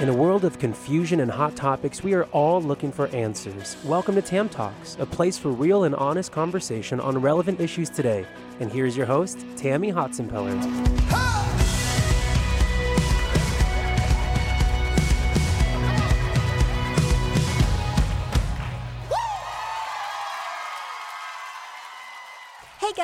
In 0.00 0.08
a 0.08 0.14
world 0.14 0.44
of 0.44 0.60
confusion 0.60 1.18
and 1.18 1.28
hot 1.28 1.56
topics, 1.56 2.04
we 2.04 2.14
are 2.14 2.22
all 2.26 2.62
looking 2.62 2.92
for 2.92 3.08
answers. 3.08 3.76
Welcome 3.84 4.14
to 4.14 4.22
Tam 4.22 4.48
Talks, 4.48 4.96
a 5.00 5.06
place 5.06 5.36
for 5.36 5.48
real 5.48 5.82
and 5.82 5.94
honest 5.96 6.30
conversation 6.30 7.00
on 7.00 7.20
relevant 7.20 7.60
issues 7.60 7.90
today. 7.90 8.24
And 8.60 8.70
here's 8.70 8.96
your 8.96 9.06
host, 9.06 9.44
Tammy 9.56 9.90
Hotsenpiller. 9.90 11.17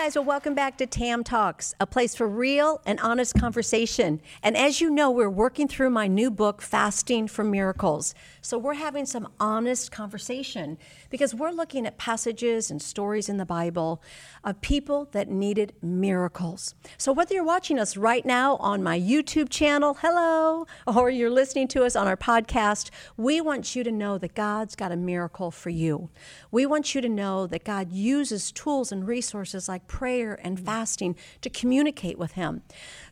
Guys. 0.05 0.16
Well, 0.16 0.25
welcome 0.25 0.55
back 0.55 0.77
to 0.79 0.86
Tam 0.86 1.25
Talks, 1.25 1.75
a 1.80 1.86
place 1.86 2.14
for 2.14 2.29
real 2.29 2.82
and 2.84 3.00
honest 3.00 3.34
conversation. 3.36 4.21
And 4.43 4.54
as 4.54 4.79
you 4.79 4.90
know, 4.90 5.11
we're 5.11 5.30
working 5.30 5.67
through 5.67 5.89
my 5.89 6.08
new 6.08 6.30
book, 6.30 6.61
Fasting 6.61 7.27
for 7.27 7.43
Miracles. 7.43 8.14
So 8.43 8.58
we're 8.58 8.75
having 8.75 9.07
some 9.07 9.29
honest 9.40 9.90
conversation 9.90 10.77
because 11.08 11.35
we're 11.35 11.53
looking 11.53 11.86
at 11.86 11.96
passages 11.96 12.71
and 12.71 12.82
stories 12.82 13.30
in 13.30 13.39
the 13.39 13.46
Bible 13.46 14.03
of 14.43 14.61
people 14.61 15.08
that 15.13 15.30
needed 15.30 15.72
miracles. 15.80 16.75
So 16.99 17.11
whether 17.11 17.32
you're 17.32 17.43
watching 17.43 17.79
us 17.79 17.96
right 17.96 18.27
now 18.27 18.57
on 18.57 18.82
my 18.82 19.00
YouTube 19.00 19.49
channel, 19.49 19.96
hello, 20.02 20.66
or 20.86 21.08
you're 21.08 21.30
listening 21.30 21.68
to 21.68 21.82
us 21.82 21.96
on 21.96 22.07
our 22.07 22.18
podcast, 22.18 22.91
we 23.16 23.41
want 23.41 23.75
you 23.75 23.82
to 23.82 23.91
know 23.91 24.18
that 24.18 24.35
God's 24.35 24.77
got 24.77 24.93
a 24.93 24.96
miracle 24.96 25.50
for 25.50 25.71
you. 25.71 26.11
We 26.50 26.66
want 26.66 26.94
you 26.94 27.00
to 27.00 27.08
know 27.08 27.46
that 27.46 27.64
God 27.64 27.91
uses 27.91 28.52
tools 28.52 28.93
and 28.93 29.08
resources 29.08 29.66
like 29.66 29.89
prayer 29.94 30.36
and 30.43 30.58
fasting 30.58 31.14
to 31.40 31.48
communicate 31.48 32.19
with 32.19 32.33
Him. 32.33 32.62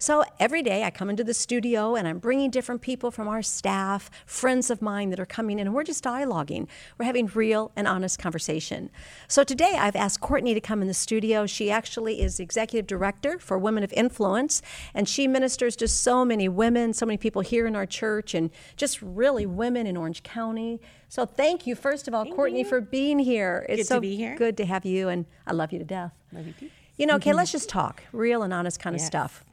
So 0.01 0.25
every 0.41 0.63
day 0.63 0.83
I 0.83 0.91
come 0.91 1.09
into 1.09 1.23
the 1.23 1.33
studio 1.33 1.95
and 1.95 2.09
I'm 2.09 2.19
bringing 2.19 2.51
different 2.51 2.83
people 2.83 3.13
from 3.13 3.29
our 3.29 3.41
staff, 3.41 4.11
friends 4.27 4.69
of 4.69 4.83
mine 4.83 5.11
that 5.11 5.21
are 5.21 5.25
coming 5.25 5.61
in, 5.61 5.69
and 5.69 5.77
we're 5.77 5.85
just 5.85 6.03
dialoguing. 6.03 6.67
We're 6.99 7.05
having 7.05 7.27
real 7.27 7.71
and 7.77 7.87
honest 7.87 8.19
conversation. 8.19 8.91
So 9.29 9.45
today 9.45 9.77
I've 9.79 9.95
asked 9.95 10.21
Courtney 10.21 10.55
to 10.55 10.61
come 10.61 10.83
in 10.83 10.89
the 10.89 10.95
studio. 10.95 11.47
She 11.47 11.71
actually 11.71 12.21
is 12.21 12.41
executive 12.41 12.89
director 12.89 13.39
for 13.39 13.59
Women 13.59 13.85
of 13.85 13.93
Influence, 13.93 14.61
and 14.93 15.09
she 15.09 15.29
ministers 15.29 15.77
to 15.77 15.87
so 15.87 16.25
many 16.25 16.49
women, 16.49 16.95
so 16.95 17.07
many 17.07 17.17
people 17.17 17.43
here 17.43 17.69
in 17.69 17.77
our 17.77 17.87
church, 17.87 18.35
and 18.35 18.51
just 18.77 19.01
really 19.01 19.47
women 19.47 19.87
in 19.87 19.97
Orange 19.97 20.25
County. 20.25 20.81
So 21.13 21.27
thank 21.27 21.67
you, 21.67 21.75
first 21.75 22.09
of 22.09 22.15
all, 22.15 22.25
thank 22.25 22.35
Courtney, 22.35 22.61
you. 22.61 22.65
for 22.65 22.81
being 22.81 23.19
here. 23.19 23.67
It's 23.69 23.83
good 23.83 23.87
so 23.87 23.95
to 23.97 24.01
be 24.01 24.17
here. 24.17 24.35
good 24.35 24.57
to 24.57 24.65
have 24.65 24.87
you, 24.87 25.11
and 25.11 25.27
I 25.47 25.53
love 25.53 25.71
you 25.71 25.79
to 25.79 25.85
death. 25.85 26.15
Love 26.33 26.47
you 26.47 26.55
too. 26.55 26.71
You 26.97 27.05
know, 27.05 27.17
okay, 27.17 27.33
let's 27.35 27.53
just 27.53 27.69
talk 27.69 28.03
real 28.13 28.43
and 28.43 28.55
honest 28.55 28.81
kind 28.81 28.97
of 28.97 29.03
stuff. 29.03 29.45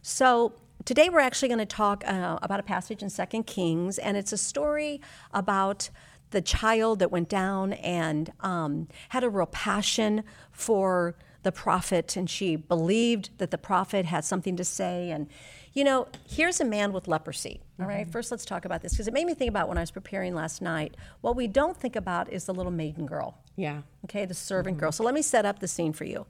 So 0.00 0.52
today 0.84 1.08
we're 1.08 1.18
actually 1.18 1.48
going 1.48 1.58
to 1.58 1.66
talk 1.66 2.04
uh, 2.06 2.38
about 2.40 2.60
a 2.60 2.62
passage 2.62 3.02
in 3.02 3.10
Second 3.10 3.48
Kings, 3.48 3.98
and 3.98 4.16
it's 4.16 4.32
a 4.32 4.38
story 4.38 5.00
about 5.34 5.90
the 6.30 6.40
child 6.40 7.00
that 7.00 7.10
went 7.10 7.28
down 7.28 7.72
and 7.72 8.32
um, 8.38 8.86
had 9.08 9.24
a 9.24 9.28
real 9.28 9.46
passion 9.46 10.22
for 10.52 11.16
the 11.42 11.50
prophet, 11.50 12.16
and 12.16 12.30
she 12.30 12.54
believed 12.54 13.30
that 13.38 13.50
the 13.50 13.58
prophet 13.58 14.06
had 14.06 14.24
something 14.24 14.56
to 14.56 14.64
say. 14.64 15.10
And 15.10 15.26
you 15.72 15.84
know, 15.84 16.08
here's 16.28 16.60
a 16.60 16.64
man 16.64 16.92
with 16.92 17.08
leprosy. 17.08 17.60
All 17.80 17.86
right, 17.86 18.02
mm-hmm. 18.02 18.10
first 18.10 18.30
let's 18.30 18.44
talk 18.44 18.64
about 18.64 18.82
this 18.82 18.92
because 18.92 19.08
it 19.08 19.14
made 19.14 19.26
me 19.26 19.34
think 19.34 19.48
about 19.48 19.68
when 19.68 19.78
I 19.78 19.82
was 19.82 19.90
preparing 19.90 20.34
last 20.34 20.60
night. 20.60 20.96
What 21.20 21.36
we 21.36 21.46
don't 21.46 21.76
think 21.76 21.96
about 21.96 22.32
is 22.32 22.44
the 22.44 22.54
little 22.54 22.72
maiden 22.72 23.06
girl. 23.06 23.38
Yeah. 23.58 23.82
Okay, 24.04 24.24
the 24.24 24.34
servant 24.34 24.76
mm-hmm. 24.76 24.84
girl. 24.84 24.92
So 24.92 25.02
let 25.04 25.12
me 25.14 25.20
set 25.22 25.44
up 25.44 25.58
the 25.58 25.68
scene 25.68 25.92
for 25.92 26.04
you. 26.04 26.26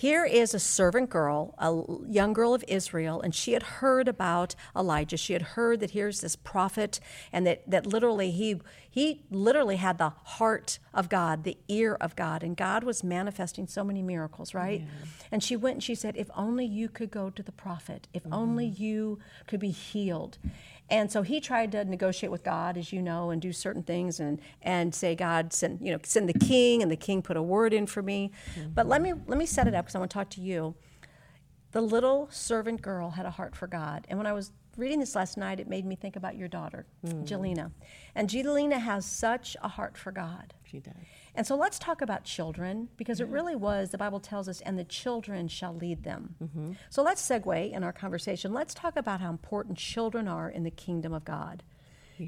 Here 0.00 0.24
is 0.24 0.54
a 0.54 0.58
servant 0.58 1.10
girl, 1.10 1.54
a 1.58 2.10
young 2.10 2.32
girl 2.32 2.54
of 2.54 2.64
Israel, 2.66 3.20
and 3.20 3.34
she 3.34 3.52
had 3.52 3.62
heard 3.62 4.08
about 4.08 4.54
Elijah. 4.74 5.18
She 5.18 5.34
had 5.34 5.42
heard 5.42 5.80
that 5.80 5.90
here's 5.90 6.22
this 6.22 6.36
prophet, 6.36 7.00
and 7.34 7.46
that, 7.46 7.70
that 7.70 7.84
literally 7.84 8.30
he 8.30 8.62
he 8.88 9.24
literally 9.30 9.76
had 9.76 9.98
the 9.98 10.08
heart 10.08 10.78
of 10.94 11.10
God, 11.10 11.44
the 11.44 11.58
ear 11.68 11.98
of 12.00 12.16
God, 12.16 12.42
and 12.42 12.56
God 12.56 12.82
was 12.82 13.04
manifesting 13.04 13.66
so 13.66 13.84
many 13.84 14.00
miracles, 14.00 14.54
right? 14.54 14.86
And 15.30 15.44
she 15.44 15.54
went 15.54 15.74
and 15.74 15.82
she 15.82 15.94
said, 15.94 16.16
"If 16.16 16.30
only 16.34 16.64
you 16.64 16.88
could 16.88 17.10
go 17.10 17.28
to 17.28 17.42
the 17.42 17.52
prophet. 17.52 18.08
If 18.14 18.22
only 18.32 18.70
mm-hmm. 18.70 18.82
you 18.82 19.18
could 19.46 19.60
be 19.60 19.70
healed." 19.70 20.38
And 20.90 21.10
so 21.10 21.22
he 21.22 21.40
tried 21.40 21.72
to 21.72 21.84
negotiate 21.84 22.32
with 22.32 22.42
God, 22.42 22.76
as 22.76 22.92
you 22.92 23.00
know, 23.00 23.30
and 23.30 23.40
do 23.40 23.52
certain 23.52 23.82
things 23.82 24.20
and 24.20 24.40
and 24.62 24.94
say, 24.94 25.14
God, 25.14 25.52
send 25.52 25.80
you 25.80 25.92
know, 25.92 25.98
send 26.02 26.28
the 26.28 26.38
king, 26.46 26.82
and 26.82 26.90
the 26.90 26.96
king 26.96 27.22
put 27.22 27.36
a 27.36 27.42
word 27.42 27.72
in 27.72 27.86
for 27.86 28.02
me. 28.02 28.32
Mm-hmm. 28.54 28.70
But 28.74 28.86
let 28.86 29.00
me 29.00 29.12
let 29.26 29.38
me 29.38 29.46
set 29.46 29.66
it 29.66 29.74
up 29.74 29.84
because 29.84 29.94
I 29.94 29.98
want 29.98 30.10
to 30.10 30.14
talk 30.14 30.30
to 30.30 30.40
you. 30.40 30.74
The 31.72 31.80
little 31.80 32.28
servant 32.32 32.82
girl 32.82 33.10
had 33.10 33.26
a 33.26 33.30
heart 33.30 33.54
for 33.54 33.68
God, 33.68 34.06
and 34.08 34.18
when 34.18 34.26
I 34.26 34.32
was 34.32 34.50
reading 34.76 34.98
this 34.98 35.14
last 35.14 35.36
night, 35.36 35.60
it 35.60 35.68
made 35.68 35.84
me 35.84 35.94
think 35.94 36.16
about 36.16 36.36
your 36.36 36.48
daughter, 36.48 36.86
mm. 37.06 37.26
Jelena. 37.26 37.70
And 38.14 38.28
Jelena 38.28 38.80
has 38.80 39.04
such 39.04 39.56
a 39.62 39.68
heart 39.68 39.96
for 39.96 40.10
God. 40.10 40.54
She 40.64 40.80
does. 40.80 40.94
And 41.40 41.46
so 41.46 41.56
let's 41.56 41.78
talk 41.78 42.02
about 42.02 42.24
children 42.24 42.90
because 42.98 43.18
it 43.18 43.26
really 43.28 43.56
was, 43.56 43.88
the 43.88 43.96
Bible 43.96 44.20
tells 44.20 44.46
us, 44.46 44.60
and 44.60 44.78
the 44.78 44.84
children 44.84 45.48
shall 45.48 45.74
lead 45.74 46.04
them. 46.04 46.34
So 46.90 47.02
let's 47.02 47.26
segue 47.26 47.72
in 47.72 47.82
our 47.82 47.94
conversation. 47.94 48.52
Let's 48.52 48.74
talk 48.74 48.94
about 48.94 49.22
how 49.22 49.30
important 49.30 49.78
children 49.78 50.28
are 50.28 50.50
in 50.50 50.64
the 50.64 50.70
kingdom 50.70 51.14
of 51.14 51.24
God. 51.24 51.62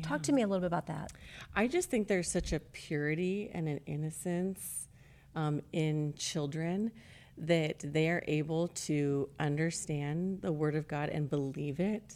Talk 0.03 0.23
to 0.23 0.33
me 0.33 0.41
a 0.41 0.47
little 0.47 0.63
bit 0.63 0.69
about 0.69 0.87
that. 0.87 1.13
I 1.55 1.67
just 1.67 1.91
think 1.91 2.09
there's 2.09 2.31
such 2.31 2.55
a 2.55 2.61
purity 2.61 3.51
and 3.53 3.69
an 3.69 3.81
innocence 3.85 4.89
um, 5.35 5.61
in 5.75 6.15
children 6.17 6.91
that 7.37 7.81
they 7.85 8.09
are 8.09 8.25
able 8.27 8.69
to 8.69 9.29
understand 9.39 10.41
the 10.41 10.53
Word 10.53 10.75
of 10.75 10.89
God 10.89 11.11
and 11.11 11.29
believe 11.29 11.81
it 11.81 12.15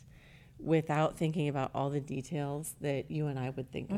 without 0.58 1.16
thinking 1.18 1.48
about 1.48 1.70
all 1.74 1.90
the 1.90 2.00
details 2.00 2.74
that 2.80 3.10
you 3.10 3.26
and 3.26 3.38
I 3.38 3.50
would 3.50 3.70
think 3.70 3.90
of. 3.90 3.96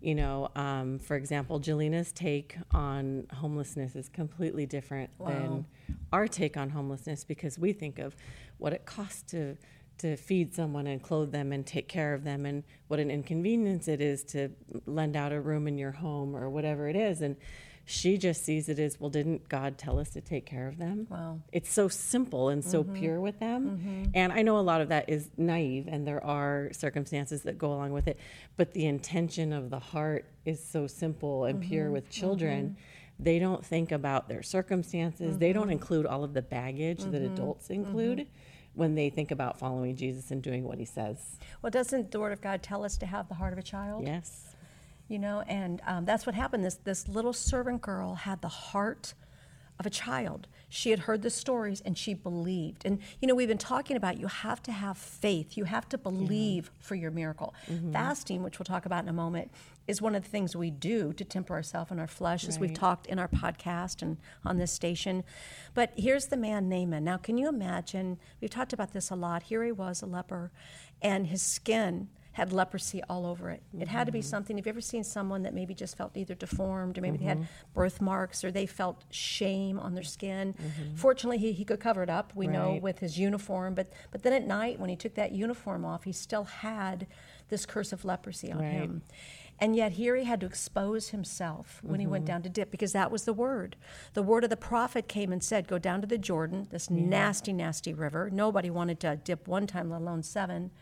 You 0.00 0.14
know, 0.16 0.48
um, 0.56 0.98
for 0.98 1.14
example, 1.16 1.60
Jelena's 1.60 2.12
take 2.12 2.56
on 2.72 3.26
homelessness 3.32 3.94
is 3.96 4.08
completely 4.08 4.66
different 4.66 5.10
than 5.32 5.66
our 6.12 6.26
take 6.28 6.56
on 6.56 6.70
homelessness 6.70 7.24
because 7.24 7.58
we 7.58 7.72
think 7.72 7.98
of 7.98 8.16
what 8.58 8.72
it 8.72 8.84
costs 8.84 9.22
to 9.32 9.56
to 9.98 10.14
feed 10.14 10.54
someone 10.54 10.86
and 10.86 11.02
clothe 11.02 11.32
them 11.32 11.52
and 11.52 11.66
take 11.66 11.88
care 11.88 12.12
of 12.12 12.22
them 12.22 12.44
and 12.44 12.64
what 12.88 13.00
an 13.00 13.10
inconvenience 13.10 13.88
it 13.88 13.98
is 14.02 14.22
to 14.24 14.50
lend 14.84 15.16
out 15.16 15.32
a 15.32 15.40
room 15.40 15.66
in 15.66 15.78
your 15.78 15.92
home 15.92 16.36
or 16.36 16.50
whatever 16.50 16.86
it 16.86 16.96
is. 16.96 17.22
And 17.22 17.34
she 17.88 18.18
just 18.18 18.44
sees 18.44 18.68
it 18.68 18.78
as 18.78 19.00
well 19.00 19.08
didn't 19.08 19.48
god 19.48 19.78
tell 19.78 19.98
us 19.98 20.10
to 20.10 20.20
take 20.20 20.44
care 20.44 20.66
of 20.68 20.76
them? 20.76 21.06
Wow. 21.08 21.40
it's 21.52 21.72
so 21.72 21.88
simple 21.88 22.48
and 22.48 22.62
so 22.64 22.82
mm-hmm. 22.82 22.94
pure 22.94 23.20
with 23.20 23.38
them. 23.38 23.78
Mm-hmm. 23.78 24.10
And 24.14 24.32
i 24.32 24.42
know 24.42 24.58
a 24.58 24.60
lot 24.60 24.80
of 24.80 24.88
that 24.88 25.08
is 25.08 25.30
naive 25.36 25.86
and 25.88 26.06
there 26.06 26.22
are 26.24 26.68
circumstances 26.72 27.42
that 27.42 27.56
go 27.56 27.72
along 27.72 27.92
with 27.92 28.08
it 28.08 28.18
but 28.56 28.72
the 28.72 28.86
intention 28.86 29.52
of 29.52 29.70
the 29.70 29.78
heart 29.78 30.26
is 30.44 30.62
so 30.62 30.86
simple 30.86 31.44
and 31.44 31.60
pure 31.60 31.84
mm-hmm. 31.84 31.94
with 31.94 32.08
children. 32.08 32.76
They 33.18 33.38
don't 33.38 33.64
think 33.64 33.92
about 33.92 34.28
their 34.28 34.42
circumstances. 34.42 35.38
They 35.38 35.52
don't 35.52 35.70
include 35.70 36.06
all 36.06 36.22
of 36.22 36.34
the 36.34 36.42
baggage 36.42 37.02
that 37.04 37.22
adults 37.22 37.70
include 37.70 38.26
when 38.74 38.94
they 38.94 39.08
think 39.08 39.30
about 39.30 39.58
following 39.58 39.96
jesus 39.96 40.30
and 40.30 40.42
doing 40.42 40.64
what 40.64 40.78
he 40.78 40.84
says. 40.84 41.38
Well, 41.62 41.70
doesn't 41.70 42.10
the 42.10 42.20
Word 42.20 42.32
of 42.32 42.42
God 42.42 42.62
tell 42.62 42.84
us 42.84 42.98
to 42.98 43.06
have 43.06 43.28
the 43.28 43.34
heart 43.34 43.52
of 43.52 43.58
a 43.58 43.62
child? 43.62 44.06
yes 44.06 44.55
You 45.08 45.18
know, 45.18 45.42
and 45.42 45.80
um, 45.86 46.04
that's 46.04 46.26
what 46.26 46.34
happened. 46.34 46.64
This 46.64 46.76
this 46.84 47.08
little 47.08 47.32
servant 47.32 47.82
girl 47.82 48.14
had 48.14 48.42
the 48.42 48.48
heart 48.48 49.14
of 49.78 49.86
a 49.86 49.90
child. 49.90 50.46
She 50.68 50.90
had 50.90 51.00
heard 51.00 51.22
the 51.22 51.30
stories 51.30 51.80
and 51.82 51.96
she 51.96 52.14
believed. 52.14 52.84
And 52.84 52.98
you 53.20 53.28
know, 53.28 53.34
we've 53.34 53.48
been 53.48 53.58
talking 53.58 53.96
about 53.96 54.18
you 54.18 54.26
have 54.26 54.62
to 54.64 54.72
have 54.72 54.96
faith. 54.96 55.56
You 55.56 55.64
have 55.64 55.88
to 55.90 55.98
believe 55.98 56.70
for 56.80 56.94
your 56.94 57.10
miracle. 57.10 57.54
Fasting, 57.92 58.42
which 58.42 58.58
we'll 58.58 58.64
talk 58.64 58.86
about 58.86 59.02
in 59.02 59.08
a 59.08 59.12
moment, 59.12 59.50
is 59.86 60.02
one 60.02 60.14
of 60.16 60.24
the 60.24 60.28
things 60.28 60.56
we 60.56 60.70
do 60.70 61.12
to 61.12 61.24
temper 61.24 61.54
ourselves 61.54 61.90
and 61.90 62.00
our 62.00 62.06
flesh, 62.08 62.48
as 62.48 62.58
we've 62.58 62.74
talked 62.74 63.06
in 63.06 63.18
our 63.18 63.28
podcast 63.28 64.02
and 64.02 64.16
on 64.44 64.56
this 64.58 64.72
station. 64.72 65.22
But 65.74 65.92
here's 65.96 66.26
the 66.26 66.36
man 66.36 66.68
Naaman. 66.68 67.04
Now, 67.04 67.18
can 67.18 67.38
you 67.38 67.48
imagine? 67.48 68.18
We've 68.40 68.50
talked 68.50 68.72
about 68.72 68.92
this 68.92 69.10
a 69.10 69.14
lot. 69.14 69.44
Here 69.44 69.62
he 69.62 69.72
was, 69.72 70.02
a 70.02 70.06
leper, 70.06 70.50
and 71.00 71.28
his 71.28 71.42
skin 71.42 72.08
had 72.36 72.52
leprosy 72.52 73.02
all 73.08 73.24
over 73.24 73.48
it. 73.48 73.62
It 73.80 73.88
had 73.88 74.04
to 74.04 74.12
be 74.12 74.18
mm-hmm. 74.18 74.26
something. 74.26 74.58
Have 74.58 74.66
you 74.66 74.70
ever 74.70 74.82
seen 74.82 75.02
someone 75.02 75.42
that 75.44 75.54
maybe 75.54 75.72
just 75.72 75.96
felt 75.96 76.14
either 76.18 76.34
deformed 76.34 76.98
or 76.98 77.00
maybe 77.00 77.16
they 77.16 77.24
had 77.24 77.38
mm-hmm. 77.38 77.72
birthmarks 77.72 78.44
or 78.44 78.50
they 78.50 78.66
felt 78.66 79.06
shame 79.10 79.78
on 79.78 79.94
their 79.94 80.04
skin? 80.04 80.52
Mm-hmm. 80.52 80.96
Fortunately, 80.96 81.38
he, 81.38 81.52
he 81.52 81.64
could 81.64 81.80
cover 81.80 82.02
it 82.02 82.10
up, 82.10 82.34
we 82.34 82.46
know, 82.46 82.78
with 82.82 82.98
his 82.98 83.18
uniform. 83.18 83.74
But, 83.74 83.90
but 84.10 84.22
then 84.22 84.34
at 84.34 84.46
night, 84.46 84.78
when 84.78 84.90
he 84.90 84.96
took 84.96 85.14
that 85.14 85.32
uniform 85.32 85.86
off, 85.86 86.04
he 86.04 86.12
still 86.12 86.44
had 86.44 87.06
this 87.48 87.64
curse 87.64 87.90
of 87.90 88.04
leprosy 88.04 88.52
on 88.52 88.58
Right. 88.58 88.72
him. 88.72 89.02
And 89.58 89.74
yet 89.74 89.92
here 89.92 90.14
he 90.14 90.24
had 90.24 90.40
to 90.40 90.46
expose 90.46 91.08
himself 91.08 91.80
when 91.82 92.00
he 92.00 92.06
went 92.06 92.26
down 92.26 92.42
to 92.42 92.50
dip 92.50 92.70
because 92.70 92.92
that 92.92 93.10
was 93.10 93.24
the 93.24 93.32
word. 93.32 93.76
The 94.12 94.22
word 94.22 94.44
of 94.44 94.50
the 94.50 94.56
prophet 94.58 95.08
came 95.08 95.32
and 95.32 95.42
said, 95.42 95.66
Go 95.66 95.78
down 95.78 96.02
to 96.02 96.06
the 96.06 96.18
Jordan, 96.18 96.68
this 96.70 96.90
nasty, 96.90 97.54
nasty 97.54 97.94
river. 97.94 98.28
Nobody 98.30 98.68
wanted 98.68 99.00
to 99.00 99.16
dip 99.16 99.48
one 99.48 99.66
time, 99.66 99.88
let 99.88 100.02
alone 100.02 100.22
seven. 100.22 100.72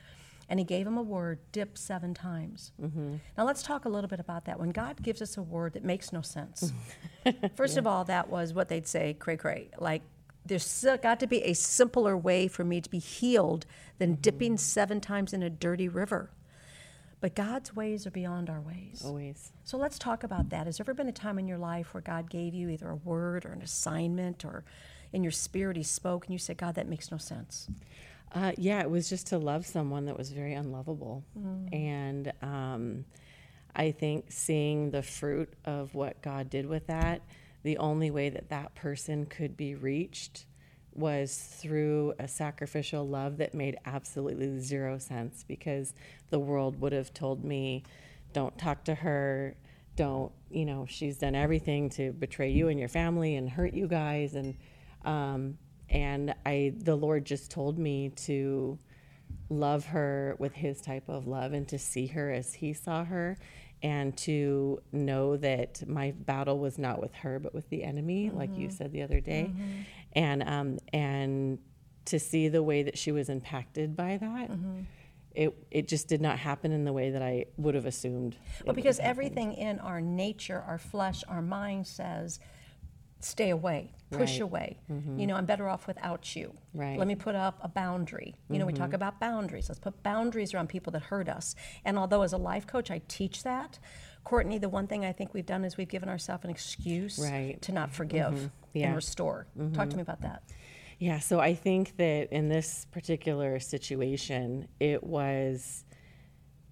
And 0.48 0.58
he 0.58 0.64
gave 0.64 0.86
him 0.86 0.98
a 0.98 1.02
word, 1.02 1.38
dip 1.52 1.78
seven 1.78 2.14
times. 2.14 2.72
Mm-hmm. 2.80 3.16
Now 3.36 3.44
let's 3.44 3.62
talk 3.62 3.84
a 3.84 3.88
little 3.88 4.08
bit 4.08 4.20
about 4.20 4.44
that. 4.44 4.58
When 4.58 4.70
God 4.70 5.02
gives 5.02 5.22
us 5.22 5.36
a 5.36 5.42
word 5.42 5.72
that 5.72 5.84
makes 5.84 6.12
no 6.12 6.20
sense, 6.20 6.72
first 7.56 7.76
of 7.76 7.86
all, 7.86 8.04
that 8.04 8.28
was 8.28 8.52
what 8.52 8.68
they'd 8.68 8.86
say, 8.86 9.14
cray 9.18 9.36
cray. 9.36 9.70
Like, 9.78 10.02
there's 10.46 10.84
got 11.02 11.20
to 11.20 11.26
be 11.26 11.42
a 11.42 11.54
simpler 11.54 12.16
way 12.16 12.48
for 12.48 12.64
me 12.64 12.80
to 12.80 12.90
be 12.90 12.98
healed 12.98 13.64
than 13.98 14.12
mm-hmm. 14.12 14.20
dipping 14.20 14.56
seven 14.58 15.00
times 15.00 15.32
in 15.32 15.42
a 15.42 15.50
dirty 15.50 15.88
river. 15.88 16.30
But 17.24 17.34
God's 17.34 17.74
ways 17.74 18.06
are 18.06 18.10
beyond 18.10 18.50
our 18.50 18.60
ways. 18.60 19.02
Always. 19.02 19.50
So 19.64 19.78
let's 19.78 19.98
talk 19.98 20.24
about 20.24 20.50
that. 20.50 20.66
Has 20.66 20.76
there 20.76 20.84
ever 20.84 20.92
been 20.92 21.08
a 21.08 21.12
time 21.12 21.38
in 21.38 21.48
your 21.48 21.56
life 21.56 21.94
where 21.94 22.02
God 22.02 22.28
gave 22.28 22.52
you 22.52 22.68
either 22.68 22.90
a 22.90 22.96
word 22.96 23.46
or 23.46 23.52
an 23.52 23.62
assignment 23.62 24.44
or 24.44 24.62
in 25.14 25.22
your 25.22 25.32
spirit 25.32 25.78
He 25.78 25.82
spoke 25.82 26.26
and 26.26 26.34
you 26.34 26.38
said, 26.38 26.58
God, 26.58 26.74
that 26.74 26.86
makes 26.86 27.10
no 27.10 27.16
sense? 27.16 27.68
Uh, 28.34 28.52
yeah, 28.58 28.80
it 28.80 28.90
was 28.90 29.08
just 29.08 29.28
to 29.28 29.38
love 29.38 29.64
someone 29.64 30.06
that 30.06 30.18
was 30.18 30.30
very 30.32 30.54
unlovable. 30.54 31.24
Mm. 31.38 31.72
And 31.72 32.32
um, 32.42 33.04
I 33.76 33.92
think 33.92 34.26
seeing 34.32 34.90
the 34.90 35.02
fruit 35.02 35.52
of 35.64 35.94
what 35.94 36.20
God 36.20 36.50
did 36.50 36.66
with 36.66 36.88
that, 36.88 37.22
the 37.62 37.78
only 37.78 38.10
way 38.10 38.28
that 38.30 38.48
that 38.50 38.74
person 38.74 39.24
could 39.26 39.56
be 39.56 39.76
reached 39.76 40.46
was 40.92 41.36
through 41.36 42.14
a 42.18 42.28
sacrificial 42.28 43.06
love 43.06 43.38
that 43.38 43.54
made 43.54 43.76
absolutely 43.84 44.58
zero 44.60 44.98
sense 44.98 45.44
because 45.46 45.94
the 46.30 46.38
world 46.38 46.80
would 46.80 46.92
have 46.92 47.14
told 47.14 47.44
me, 47.44 47.82
don't 48.32 48.56
talk 48.58 48.84
to 48.84 48.94
her, 48.94 49.54
don't, 49.96 50.32
you 50.50 50.64
know, 50.64 50.86
she's 50.88 51.18
done 51.18 51.34
everything 51.34 51.88
to 51.88 52.12
betray 52.12 52.50
you 52.50 52.68
and 52.68 52.78
your 52.78 52.88
family 52.88 53.36
and 53.36 53.48
hurt 53.48 53.74
you 53.74 53.86
guys. 53.86 54.34
And, 54.34 54.56
um, 55.04 55.58
and 55.88 56.34
I, 56.44 56.72
the 56.76 56.96
Lord 56.96 57.24
just 57.24 57.50
told 57.50 57.78
me 57.78 58.10
to 58.10 58.78
love 59.48 59.86
her 59.86 60.36
with 60.38 60.54
his 60.54 60.80
type 60.80 61.08
of 61.08 61.26
love 61.26 61.52
and 61.52 61.68
to 61.68 61.78
see 61.78 62.06
her 62.08 62.30
as 62.30 62.54
he 62.54 62.72
saw 62.72 63.04
her 63.04 63.36
and 63.82 64.16
to 64.16 64.80
know 64.92 65.36
that 65.36 65.86
my 65.86 66.12
battle 66.12 66.58
was 66.58 66.78
not 66.78 67.00
with 67.00 67.14
her 67.14 67.38
but 67.38 67.54
with 67.54 67.68
the 67.68 67.84
enemy 67.84 68.28
mm-hmm. 68.28 68.38
like 68.38 68.56
you 68.56 68.70
said 68.70 68.90
the 68.92 69.02
other 69.02 69.20
day 69.20 69.50
mm-hmm. 69.50 69.80
and 70.14 70.42
um 70.48 70.78
and 70.92 71.58
to 72.06 72.18
see 72.18 72.48
the 72.48 72.62
way 72.62 72.82
that 72.82 72.96
she 72.96 73.12
was 73.12 73.28
impacted 73.28 73.94
by 73.96 74.16
that 74.16 74.50
mm-hmm. 74.50 74.80
it 75.34 75.54
it 75.70 75.88
just 75.88 76.08
did 76.08 76.20
not 76.20 76.38
happen 76.38 76.72
in 76.72 76.84
the 76.84 76.92
way 76.92 77.10
that 77.10 77.22
I 77.22 77.46
would 77.56 77.74
have 77.74 77.86
assumed. 77.86 78.36
Well, 78.64 78.74
because 78.74 78.98
everything 79.00 79.54
in 79.54 79.80
our 79.80 80.00
nature, 80.00 80.62
our 80.66 80.78
flesh, 80.78 81.24
our 81.28 81.42
mind 81.42 81.86
says 81.86 82.40
stay 83.24 83.50
away, 83.50 83.92
push 84.10 84.32
Right. 84.34 84.40
away. 84.42 84.78
Mm-hmm. 84.90 85.18
You 85.18 85.26
know, 85.26 85.36
I'm 85.36 85.46
better 85.46 85.68
off 85.68 85.86
without 85.86 86.36
you. 86.36 86.54
Right. 86.74 86.98
Let 86.98 87.08
me 87.08 87.14
put 87.14 87.34
up 87.34 87.58
a 87.62 87.68
boundary. 87.68 88.34
You 88.50 88.58
know, 88.58 88.66
we 88.66 88.72
Mm-hmm. 88.72 88.82
talk 88.82 88.92
about 88.92 89.18
boundaries. 89.20 89.68
Let's 89.68 89.80
put 89.80 90.02
boundaries 90.02 90.52
around 90.54 90.68
people 90.68 90.90
that 90.92 91.02
hurt 91.02 91.28
us. 91.28 91.54
And 91.84 91.98
although 91.98 92.22
as 92.22 92.32
a 92.32 92.36
life 92.38 92.66
coach 92.66 92.90
I 92.90 93.00
teach 93.08 93.42
that, 93.44 93.78
Courtney, 94.24 94.58
the 94.58 94.68
one 94.68 94.86
thing 94.86 95.04
I 95.04 95.12
think 95.12 95.34
we've 95.34 95.44
done 95.46 95.64
is 95.64 95.76
we've 95.76 95.88
given 95.88 96.08
ourselves 96.08 96.44
an 96.44 96.50
excuse 96.50 97.18
Right. 97.18 97.60
to 97.62 97.72
not 97.72 97.92
forgive 97.92 98.32
Mm-hmm. 98.34 98.82
and 98.84 98.94
restore. 98.96 99.46
Talk 99.72 99.90
to 99.90 99.96
me 99.96 100.02
about 100.02 100.20
that. 100.22 100.42
Yeah, 100.98 101.18
so 101.18 101.40
I 101.40 101.54
think 101.54 101.96
that 101.96 102.32
in 102.32 102.48
this 102.48 102.86
particular 102.92 103.58
situation, 103.60 104.68
it 104.80 105.02
was 105.02 105.84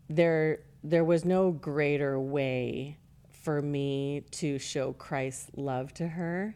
there 0.08 0.60
there 0.84 1.04
was 1.04 1.24
no 1.24 1.50
greater 1.52 2.18
way 2.18 2.98
for 3.42 3.60
me 3.60 4.22
to 4.32 4.58
show 4.58 4.92
Christ's 4.92 5.50
love 5.56 5.92
to 5.94 6.06
her 6.08 6.54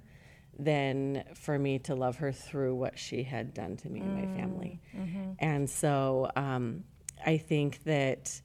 than 0.58 1.22
for 1.34 1.58
me 1.58 1.78
to 1.80 1.94
love 1.94 2.16
her 2.16 2.32
through 2.32 2.74
what 2.74 2.98
she 2.98 3.22
had 3.22 3.52
done 3.52 3.76
to 3.76 3.90
me 3.90 4.00
and 4.00 4.14
my 4.14 4.40
family. 4.40 4.80
And 5.38 5.68
so 5.68 6.30
um, 6.36 6.84
I 7.24 7.36
think 7.38 7.82
that 7.84 8.40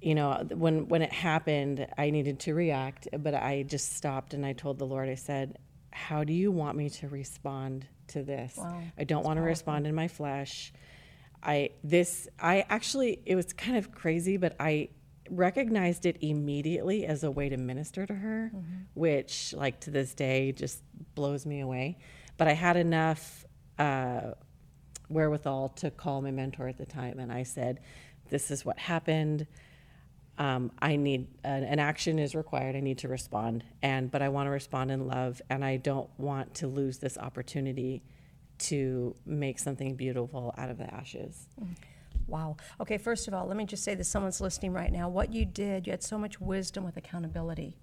you 0.00 0.14
know 0.14 0.46
when 0.54 0.88
when 0.88 1.02
it 1.02 1.12
happened 1.12 1.86
i 1.98 2.08
needed 2.08 2.40
to 2.40 2.54
react 2.54 3.06
but 3.18 3.34
i 3.34 3.62
just 3.64 3.92
stopped 3.94 4.32
and 4.32 4.46
i 4.46 4.52
told 4.54 4.78
the 4.78 4.86
lord 4.86 5.10
i 5.10 5.14
said 5.14 5.58
how 5.92 6.24
do 6.24 6.32
you 6.32 6.50
want 6.50 6.74
me 6.74 6.88
to 6.88 7.08
respond 7.08 7.86
to 8.06 8.22
this? 8.22 8.54
Wow, 8.56 8.82
i 8.96 9.04
don't 9.04 9.24
want 9.24 9.36
to 9.36 9.42
respond 9.42 9.86
in 9.86 9.94
my 9.94 10.08
flesh. 10.08 10.72
I 11.42 11.70
this 11.84 12.28
i 12.38 12.64
actually 12.70 13.20
it 13.26 13.34
was 13.36 13.52
kind 13.52 13.76
of 13.76 13.92
crazy 13.92 14.36
but 14.38 14.56
i 14.58 14.88
recognized 15.30 16.06
it 16.06 16.16
immediately 16.20 17.06
as 17.06 17.22
a 17.22 17.30
way 17.30 17.48
to 17.48 17.56
minister 17.56 18.04
to 18.04 18.14
her 18.14 18.50
which 18.94 19.54
like 19.54 19.80
to 19.80 19.90
this 19.90 20.12
day 20.12 20.52
just 20.52 20.82
blows 21.14 21.46
me 21.46 21.60
away 21.60 21.96
but 22.36 22.48
i 22.48 22.52
had 22.52 22.76
enough 22.76 23.44
uh, 23.78 24.32
wherewithal 25.08 25.68
to 25.70 25.90
call 25.90 26.20
my 26.20 26.30
mentor 26.30 26.68
at 26.68 26.76
the 26.76 26.86
time 26.86 27.18
and 27.18 27.32
i 27.32 27.42
said 27.42 27.80
this 28.28 28.50
is 28.50 28.64
what 28.64 28.78
happened 28.78 29.46
um, 30.40 30.72
I 30.78 30.96
need 30.96 31.28
an, 31.44 31.64
an 31.64 31.78
action 31.78 32.18
is 32.18 32.34
required. 32.34 32.74
I 32.74 32.80
need 32.80 32.96
to 32.98 33.08
respond, 33.08 33.62
and 33.82 34.10
but 34.10 34.22
I 34.22 34.30
want 34.30 34.46
to 34.46 34.50
respond 34.50 34.90
in 34.90 35.06
love, 35.06 35.42
and 35.50 35.62
I 35.62 35.76
don't 35.76 36.08
want 36.16 36.54
to 36.54 36.66
lose 36.66 36.96
this 36.96 37.18
opportunity 37.18 38.02
to 38.60 39.14
make 39.26 39.58
something 39.58 39.96
beautiful 39.96 40.54
out 40.56 40.70
of 40.70 40.78
the 40.78 40.92
ashes. 40.92 41.46
Wow. 42.30 42.56
Okay, 42.80 42.96
first 42.98 43.28
of 43.28 43.34
all, 43.34 43.46
let 43.46 43.56
me 43.56 43.64
just 43.66 43.82
say 43.84 43.94
that 43.94 44.04
someone's 44.04 44.40
listening 44.40 44.72
right 44.72 44.92
now. 44.92 45.08
What 45.08 45.32
you 45.32 45.44
did, 45.44 45.86
you 45.86 45.90
had 45.92 46.02
so 46.02 46.16
much 46.18 46.40
wisdom 46.40 46.84
with 46.84 46.96
accountability. 46.96 47.76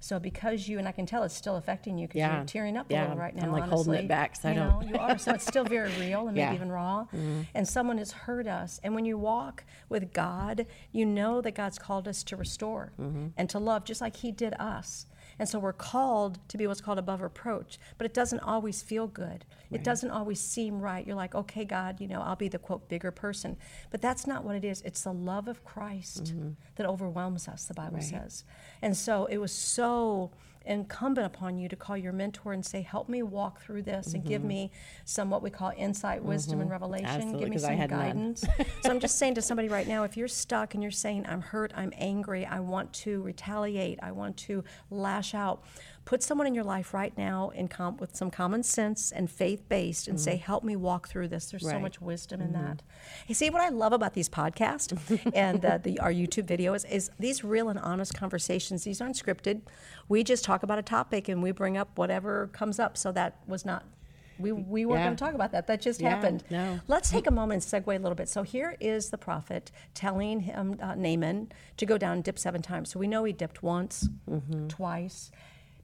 So 0.00 0.18
because 0.18 0.68
you 0.68 0.78
and 0.78 0.86
I 0.86 0.92
can 0.92 1.06
tell 1.06 1.22
it's 1.22 1.34
still 1.34 1.56
affecting 1.56 1.96
you 1.96 2.06
because 2.06 2.18
Yeah. 2.18 2.36
you're 2.36 2.44
tearing 2.44 2.76
up 2.76 2.90
a 2.90 2.92
Yeah. 2.92 3.02
little 3.02 3.16
right 3.16 3.34
now. 3.34 3.44
I'm, 3.44 3.52
like, 3.52 3.62
holding 3.64 3.94
it 3.94 3.96
honestly. 3.96 4.08
back 4.08 4.34
I 4.44 4.48
you 4.50 4.54
don't- 4.56 4.68
know, 4.68 4.88
you 4.88 4.96
are. 4.96 5.16
So 5.16 5.32
it's 5.32 5.46
still 5.46 5.64
very 5.64 5.90
real 5.98 6.26
and 6.28 6.34
maybe 6.36 6.40
Yeah. 6.40 6.46
Mm-hmm. 6.48 6.54
even 6.56 6.72
raw. 6.72 7.06
And 7.54 7.66
someone 7.66 7.96
has 7.98 8.12
hurt 8.12 8.46
us. 8.46 8.80
And 8.84 8.94
when 8.94 9.06
you 9.06 9.16
walk 9.16 9.64
with 9.88 10.12
God, 10.12 10.66
you 10.92 11.06
know 11.06 11.40
that 11.40 11.52
God's 11.54 11.78
called 11.78 12.06
us 12.06 12.22
to 12.24 12.36
restore 12.36 12.92
Mm-hmm. 13.00 13.28
and 13.38 13.48
to 13.48 13.58
love, 13.58 13.84
just 13.84 14.02
like 14.02 14.16
He 14.16 14.30
did 14.30 14.52
us. 14.58 15.06
And 15.38 15.48
so 15.48 15.58
we're 15.58 15.72
called 15.72 16.38
to 16.48 16.56
be 16.56 16.66
what's 16.66 16.80
called 16.80 16.98
above 16.98 17.20
reproach, 17.20 17.78
but 17.98 18.04
it 18.04 18.14
doesn't 18.14 18.40
always 18.40 18.82
feel 18.82 19.06
good. 19.06 19.44
It 19.70 19.82
doesn't 19.82 20.10
always 20.10 20.38
seem 20.38 20.80
right. 20.80 21.04
You're 21.04 21.16
like, 21.16 21.34
okay, 21.34 21.64
God, 21.64 22.00
you 22.00 22.06
know, 22.06 22.20
I'll 22.22 22.36
be 22.36 22.46
the 22.46 22.60
quote 22.60 22.88
bigger 22.88 23.10
person. 23.10 23.56
But 23.90 24.00
that's 24.00 24.24
not 24.26 24.44
what 24.44 24.54
it 24.54 24.64
is. 24.64 24.80
It's 24.82 25.02
the 25.02 25.12
love 25.12 25.48
of 25.48 25.64
Christ 25.64 26.24
Mm-hmm. 26.24 26.50
that 26.76 26.86
overwhelms 26.86 27.48
us, 27.48 27.64
the 27.64 27.74
Bible 27.74 28.00
says. 28.00 28.44
And 28.82 28.96
so 28.96 29.26
it 29.26 29.38
was 29.38 29.50
so 29.52 30.30
incumbent 30.66 31.26
upon 31.26 31.58
you 31.58 31.68
to 31.68 31.76
call 31.76 31.96
your 31.96 32.12
mentor 32.12 32.52
and 32.52 32.64
say, 32.64 32.82
help 32.82 33.08
me 33.08 33.22
walk 33.22 33.60
through 33.60 33.82
this 33.82 34.14
and 34.14 34.24
give 34.24 34.42
me 34.42 34.70
some 35.04 35.30
what 35.30 35.42
we 35.42 35.50
call 35.50 35.72
insight, 35.76 36.22
wisdom, 36.22 36.60
and 36.60 36.70
revelation. 36.70 37.06
Mm-hmm. 37.06 37.16
Absolutely, 37.16 37.40
give 37.40 37.50
me 37.50 37.58
some 37.58 37.86
guidance. 37.86 38.44
so 38.82 38.90
I'm 38.90 39.00
just 39.00 39.18
saying 39.18 39.34
to 39.34 39.42
somebody 39.42 39.68
right 39.68 39.86
now, 39.86 40.04
if 40.04 40.16
you're 40.16 40.28
stuck 40.28 40.74
and 40.74 40.82
you're 40.82 40.92
saying, 40.92 41.26
I'm 41.28 41.40
hurt, 41.40 41.72
I'm 41.76 41.92
angry, 41.96 42.46
I 42.46 42.60
want 42.60 42.92
to 42.94 43.22
retaliate, 43.22 43.98
I 44.02 44.12
want 44.12 44.36
to 44.38 44.64
lash 44.90 45.34
out, 45.34 45.64
put 46.04 46.22
someone 46.22 46.46
in 46.46 46.54
your 46.54 46.64
life 46.64 46.92
right 46.92 47.16
now 47.16 47.48
in 47.50 47.66
com- 47.68 47.96
with 47.96 48.14
some 48.14 48.30
common 48.30 48.62
sense 48.62 49.10
and 49.10 49.30
faith 49.30 49.66
based 49.68 50.06
and 50.06 50.20
say, 50.20 50.36
help 50.36 50.62
me 50.62 50.76
walk 50.76 51.08
through 51.08 51.28
this. 51.28 51.46
There's 51.50 51.62
so 51.68 51.78
much 51.78 52.00
wisdom 52.00 52.40
in 52.42 52.52
that. 52.52 52.82
You 53.26 53.34
see, 53.34 53.48
what 53.48 53.62
I 53.62 53.70
love 53.70 53.92
about 53.94 54.12
these 54.12 54.28
podcasts 54.28 54.92
and 55.34 55.64
uh, 55.64 55.78
the, 55.78 55.98
our 56.00 56.12
YouTube 56.12 56.46
videos 56.46 56.86
is 56.90 57.10
these 57.18 57.42
real 57.42 57.68
and 57.70 57.78
honest 57.78 58.12
conversations. 58.14 58.84
These 58.84 59.00
aren't 59.00 59.16
scripted. 59.16 59.62
We 60.08 60.22
just 60.24 60.44
talk 60.44 60.62
about 60.62 60.78
a 60.78 60.82
topic 60.82 61.28
and 61.28 61.42
we 61.42 61.52
bring 61.52 61.76
up 61.78 61.96
whatever 61.96 62.48
comes 62.52 62.78
up. 62.78 62.96
So 62.98 63.10
that 63.12 63.38
was 63.46 63.64
not. 63.64 63.84
We, 64.38 64.50
we 64.52 64.84
weren't 64.84 64.98
Yeah. 64.98 65.04
going 65.06 65.16
to 65.16 65.24
talk 65.24 65.34
about 65.34 65.52
that. 65.52 65.68
That 65.68 65.80
just 65.80 66.00
Yeah, 66.00 66.10
happened. 66.10 66.42
no. 66.50 66.80
Let's 66.88 67.08
take 67.08 67.28
a 67.28 67.30
moment 67.30 67.64
and 67.72 67.84
segue 67.84 67.86
a 67.96 67.98
little 67.98 68.16
bit. 68.16 68.28
So 68.28 68.42
here 68.42 68.76
is 68.80 69.10
the 69.10 69.16
prophet 69.18 69.70
telling 69.94 70.40
him 70.40 70.76
uh, 70.82 70.96
Naaman 70.96 71.52
to 71.76 71.86
go 71.86 71.96
down 71.96 72.14
and 72.16 72.24
dip 72.24 72.38
seven 72.38 72.60
times. 72.60 72.90
So 72.90 72.98
we 72.98 73.06
know 73.06 73.22
he 73.24 73.32
dipped 73.32 73.62
once, 73.62 74.08
Mm-hmm. 74.28 74.66
twice. 74.68 75.30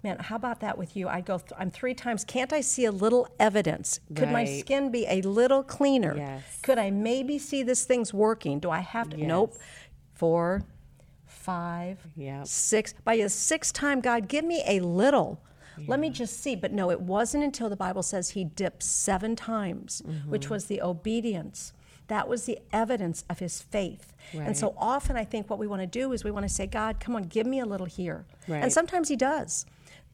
Man, 0.02 0.16
how 0.18 0.36
about 0.36 0.60
that 0.60 0.78
with 0.78 0.96
you? 0.96 1.08
I 1.08 1.20
go. 1.20 1.38
Th- 1.38 1.52
I'm 1.58 1.70
three 1.70 1.92
times. 1.94 2.24
Can't 2.24 2.52
I 2.52 2.60
see 2.62 2.86
a 2.86 2.92
little 2.92 3.28
evidence? 3.38 4.00
Could 4.14 4.30
my 4.30 4.44
skin 4.46 4.90
be 4.90 5.06
a 5.06 5.20
little 5.22 5.62
cleaner? 5.62 6.16
Yes. 6.16 6.42
Could 6.62 6.78
I 6.78 6.90
maybe 6.90 7.38
see 7.38 7.62
this 7.62 7.84
thing's 7.84 8.14
working? 8.14 8.60
Do 8.60 8.70
I 8.70 8.80
have 8.80 9.10
to? 9.10 9.16
Nope. 9.18 9.50
Yes. 9.54 9.62
Four, 10.14 10.62
five, 11.26 11.98
Yep. 12.16 12.46
six. 12.46 12.94
By 13.04 13.16
the 13.18 13.28
sixth 13.28 13.72
time, 13.74 14.00
God, 14.00 14.28
give 14.28 14.44
me 14.44 14.62
a 14.66 14.80
little. 14.80 15.40
Let 15.86 15.98
me 15.98 16.10
just 16.10 16.40
see. 16.42 16.56
But 16.56 16.72
no, 16.72 16.90
it 16.90 17.00
wasn't 17.00 17.42
until 17.42 17.70
the 17.70 17.76
Bible 17.76 18.02
says 18.02 18.30
he 18.30 18.44
dipped 18.44 18.82
seven 18.82 19.34
times, 19.34 20.02
which 20.26 20.42
Mm-hmm. 20.42 20.52
was 20.54 20.66
the 20.66 20.82
obedience. 20.82 21.72
That 22.08 22.28
was 22.28 22.44
the 22.44 22.58
evidence 22.70 23.24
of 23.30 23.38
his 23.38 23.62
faith. 23.62 24.12
And 24.34 24.56
so 24.58 24.74
often 24.76 25.16
I 25.16 25.24
think 25.24 25.48
what 25.48 25.58
we 25.58 25.66
want 25.66 25.80
to 25.80 25.86
do 25.86 26.12
is 26.12 26.22
we 26.22 26.30
want 26.30 26.46
to 26.46 26.52
say, 26.52 26.66
God, 26.66 27.00
come 27.00 27.16
on, 27.16 27.22
give 27.24 27.46
me 27.46 27.60
a 27.60 27.64
little 27.66 27.86
here. 27.86 28.26
And 28.48 28.70
sometimes 28.72 29.08
he 29.08 29.16
does. 29.16 29.64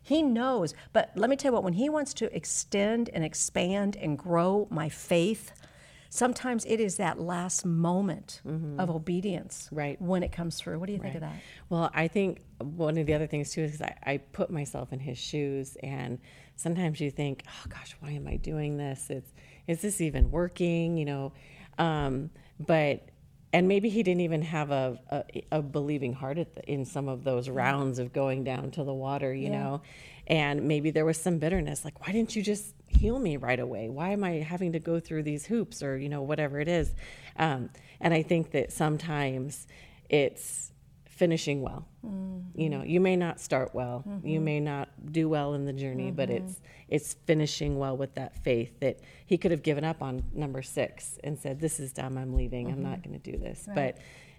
He 0.06 0.22
knows. 0.22 0.72
But 0.92 1.10
let 1.16 1.28
me 1.28 1.34
tell 1.36 1.50
you 1.50 1.54
what, 1.54 1.64
when 1.64 1.72
he 1.72 1.88
wants 1.88 2.14
to 2.14 2.34
extend 2.34 3.10
and 3.12 3.24
expand 3.24 3.96
and 3.96 4.16
grow 4.16 4.68
my 4.70 4.88
faith, 4.88 5.50
sometimes 6.10 6.64
it 6.64 6.78
is 6.78 6.96
that 6.98 7.18
last 7.20 7.64
moment 7.66 8.40
of 8.78 8.88
obedience 8.88 9.66
Mm-hmm. 9.66 9.74
Right. 9.76 10.00
when 10.00 10.22
it 10.22 10.30
comes 10.30 10.56
through. 10.58 10.78
What 10.78 10.86
do 10.86 10.92
you 10.92 11.00
think 11.00 11.16
of 11.16 11.22
that? 11.22 11.34
Well, 11.70 11.90
I 11.92 12.06
think 12.06 12.38
one 12.60 12.96
of 12.98 13.06
the 13.06 13.14
other 13.14 13.26
things 13.26 13.50
too 13.52 13.62
is 13.62 13.82
I, 13.82 13.94
I 14.04 14.16
put 14.18 14.48
myself 14.50 14.92
in 14.92 15.00
his 15.00 15.18
shoes, 15.18 15.76
and 15.82 16.18
sometimes 16.54 17.00
you 17.00 17.10
think, 17.10 17.42
"Oh 17.48 17.64
gosh, 17.68 17.96
why 18.00 18.12
am 18.12 18.28
I 18.28 18.36
doing 18.36 18.76
this? 18.76 19.10
It's 19.10 19.32
is 19.66 19.80
this 19.82 20.00
even 20.00 20.30
working?" 20.30 20.96
You 20.96 21.04
know, 21.04 21.32
um, 21.78 22.30
but 22.64 23.08
and 23.52 23.68
maybe 23.68 23.88
he 23.88 24.02
didn't 24.02 24.20
even 24.22 24.42
have 24.42 24.70
a 24.70 24.98
a, 25.10 25.58
a 25.58 25.62
believing 25.62 26.12
heart 26.12 26.38
at 26.38 26.54
the, 26.54 26.70
in 26.70 26.84
some 26.84 27.08
of 27.08 27.24
those 27.24 27.48
rounds 27.48 27.98
of 27.98 28.12
going 28.12 28.44
down 28.44 28.70
to 28.72 28.84
the 28.84 28.94
water, 28.94 29.32
you 29.34 29.48
Yeah. 29.50 29.58
know, 29.58 29.82
and 30.26 30.64
maybe 30.66 30.90
there 30.90 31.04
was 31.04 31.18
some 31.18 31.38
bitterness, 31.38 31.84
like, 31.84 32.00
"Why 32.06 32.12
didn't 32.12 32.34
you 32.36 32.42
just 32.42 32.74
heal 32.88 33.18
me 33.18 33.36
right 33.36 33.58
away? 33.60 33.88
Why 33.88 34.10
am 34.10 34.24
I 34.24 34.32
having 34.40 34.72
to 34.72 34.78
go 34.80 35.00
through 35.00 35.22
these 35.24 35.46
hoops 35.46 35.82
or, 35.82 35.96
you 35.96 36.08
know, 36.08 36.22
whatever 36.22 36.60
it 36.60 36.68
is? 36.68 36.94
Um, 37.38 37.70
and 38.00 38.12
I 38.14 38.22
think 38.22 38.50
that 38.52 38.72
sometimes 38.72 39.66
it's 40.08 40.72
finishing 41.16 41.62
well. 41.62 41.86
Mm-hmm. 42.06 42.60
You 42.60 42.70
know, 42.70 42.82
you 42.82 43.00
may 43.00 43.16
not 43.16 43.40
start 43.40 43.74
well, 43.74 44.04
mm-hmm. 44.06 44.26
you 44.26 44.40
may 44.40 44.60
not 44.60 44.88
do 45.10 45.28
well 45.28 45.54
in 45.54 45.64
the 45.64 45.72
journey, 45.72 46.06
mm-hmm. 46.06 46.16
but 46.16 46.30
it's 46.30 46.60
it's 46.88 47.14
finishing 47.26 47.78
well 47.78 47.96
with 47.96 48.14
that 48.14 48.42
faith 48.44 48.78
that 48.80 49.00
he 49.26 49.36
could 49.36 49.50
have 49.50 49.62
given 49.62 49.84
up 49.84 50.02
on 50.02 50.22
number 50.32 50.62
six 50.62 51.18
and 51.24 51.38
said, 51.38 51.60
"This 51.60 51.80
is 51.80 51.92
dumb. 51.92 52.16
I'm 52.16 52.34
leaving. 52.34 52.70
I'm 52.70 52.82
not 52.82 53.00
mm-hmm. 53.00 53.10
going 53.10 53.20
to 53.20 53.32
do 53.32 53.38
this." 53.38 53.64
Right. 53.66 53.74
But 53.74 53.98